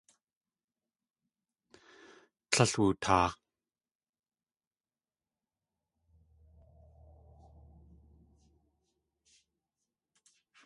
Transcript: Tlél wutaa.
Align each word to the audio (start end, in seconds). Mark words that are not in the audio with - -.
Tlél 2.51 2.71
wutaa. 2.79 3.27